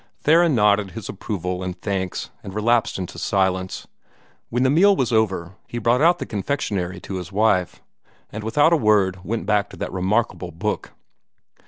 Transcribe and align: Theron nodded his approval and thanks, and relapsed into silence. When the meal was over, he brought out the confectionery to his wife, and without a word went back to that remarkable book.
Theron 0.23 0.55
nodded 0.55 0.89
his 0.93 1.09
approval 1.09 1.61
and 1.61 1.79
thanks, 1.79 2.31
and 2.41 2.55
relapsed 2.55 2.97
into 2.97 3.19
silence. 3.19 3.85
When 4.49 4.63
the 4.63 4.71
meal 4.71 4.95
was 4.95 5.11
over, 5.11 5.53
he 5.67 5.77
brought 5.77 6.01
out 6.01 6.17
the 6.17 6.25
confectionery 6.25 6.99
to 7.01 7.17
his 7.17 7.31
wife, 7.31 7.83
and 8.31 8.43
without 8.43 8.73
a 8.73 8.77
word 8.77 9.23
went 9.23 9.45
back 9.45 9.69
to 9.69 9.77
that 9.77 9.93
remarkable 9.93 10.49
book. 10.49 10.93